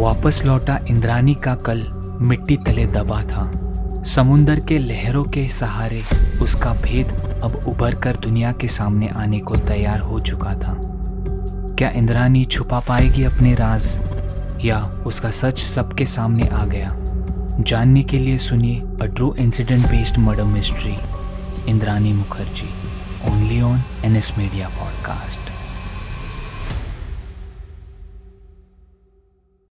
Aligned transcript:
वापस 0.00 0.44
लौटा 0.44 0.78
इंद्रानी 0.88 1.34
का 1.34 1.54
कल 1.54 1.86
मिट्टी 2.20 2.56
तले 2.56 2.86
दबा 2.86 3.22
था। 3.22 3.52
समुंदर 4.02 4.60
के 4.60 4.78
लहरों 4.78 5.24
के 5.24 5.48
सहारे 5.48 6.02
उसका 6.42 6.72
भेद 6.72 7.08
अब 7.44 7.64
उभर 7.66 7.94
कर 7.94 8.16
दुनिया 8.16 8.52
के 8.52 8.68
सामने 8.68 9.08
आने 9.08 9.38
को 9.38 9.56
तैयार 9.56 10.00
हो 10.00 10.20
चुका 10.20 10.54
था। 10.54 10.76
क्या 11.78 11.90
इंद्रानी 11.90 12.44
छुपा 12.44 12.80
पाएगी 12.80 13.24
अपने 13.24 13.54
राज? 13.54 13.98
या 14.64 14.78
उसका 15.06 15.30
सच 15.30 15.58
सबके 15.58 16.04
सामने 16.04 16.48
आ 16.52 16.64
गया? 16.64 16.96
जानने 17.60 18.02
के 18.02 18.18
लिए 18.18 18.38
सुनिए 18.38 18.82
a 19.02 19.04
true 19.04 19.34
incident 19.34 19.86
based 19.86 20.18
murder 20.18 20.44
mystery 20.44 20.98
Indrani 21.70 22.12
Mukherjee 22.12 22.70
only 23.30 23.60
on 23.60 23.82
N 24.04 24.16
S 24.16 24.32
media 24.38 24.68
podcast 24.68 25.59